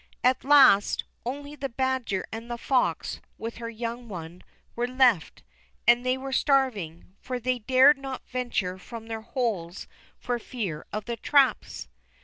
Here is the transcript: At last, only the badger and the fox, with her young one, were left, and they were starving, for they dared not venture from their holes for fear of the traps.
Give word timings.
At 0.23 0.43
last, 0.43 1.03
only 1.27 1.55
the 1.55 1.69
badger 1.69 2.25
and 2.31 2.49
the 2.49 2.57
fox, 2.57 3.21
with 3.37 3.57
her 3.57 3.69
young 3.69 4.07
one, 4.07 4.41
were 4.75 4.87
left, 4.87 5.43
and 5.87 6.03
they 6.03 6.17
were 6.17 6.31
starving, 6.33 7.13
for 7.19 7.39
they 7.39 7.59
dared 7.59 7.99
not 7.99 8.27
venture 8.27 8.79
from 8.79 9.05
their 9.09 9.21
holes 9.21 9.87
for 10.17 10.39
fear 10.39 10.87
of 10.91 11.05
the 11.05 11.17
traps. 11.17 11.87